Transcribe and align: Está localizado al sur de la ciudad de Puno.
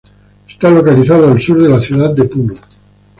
Está 0.47 0.71
localizado 0.71 1.31
al 1.31 1.39
sur 1.39 1.61
de 1.61 1.69
la 1.69 1.79
ciudad 1.79 2.09
de 2.15 2.23
Puno. 2.23 2.55